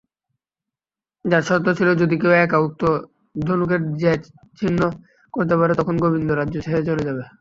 [1.25, 2.81] যার শর্ত ছিল যদি কেহ একা উক্ত
[3.41, 4.13] ধনুকের জ্যা
[4.59, 4.81] ছিন্ন
[5.33, 7.23] করতে পারে তখন গোবিন্দ রাজ্য ছেড়ে চলে যাবে।